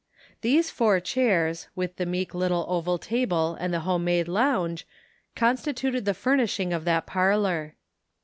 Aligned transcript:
Those 0.41 0.71
four 0.71 0.99
chairs, 0.99 1.67
with 1.75 1.97
the 1.97 2.07
meek 2.07 2.33
little 2.33 2.65
oval 2.67 2.97
table 2.97 3.55
and 3.59 3.71
the 3.71 3.81
home 3.81 4.03
made 4.05 4.27
lounge, 4.27 4.87
constituted 5.35 6.05
the 6.05 6.15
furnishing 6.15 6.73
of 6.73 6.85
that 6.85 7.05
parlor. 7.05 7.75